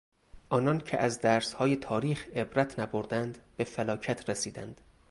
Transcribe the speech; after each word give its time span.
آنان 0.49 0.77
که 0.79 0.97
از 0.99 1.21
درسهای 1.21 1.75
تاریخ 1.75 2.27
عبرت 2.27 2.79
نبردند 2.79 3.37
به 3.57 3.63
فلاکت 3.63 4.29
رسیدند. 4.29 4.81